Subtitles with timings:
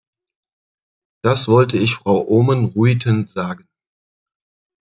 [1.23, 3.67] Das wollte ich Frau Oohmen-Ruijten sagen.